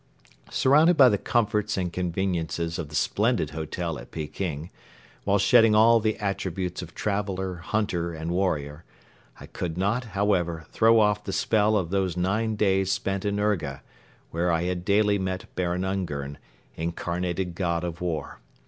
[0.49, 4.71] Surrounded by the comforts and conveniences of the splendid hotel at Peking,
[5.25, 8.83] while shedding all the attributes of traveler, hunter and warrior,
[9.39, 13.83] I could not, however, throw off the spell of those nine days spent in Urga,
[14.31, 16.39] where I had daily met Baron Ungern,
[16.75, 18.39] "Incarnated God of War."